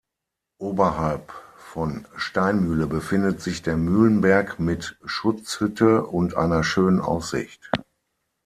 Oberhalb 0.57 1.31
von 1.57 2.07
Steinmühle 2.15 2.87
befindet 2.87 3.39
sich 3.39 3.61
der 3.61 3.77
Mühlenberg 3.77 4.59
mit 4.59 4.97
Schutzhütte 5.05 6.07
und 6.07 6.33
einer 6.33 6.63
schönen 6.63 6.99
Aussicht. 6.99 7.69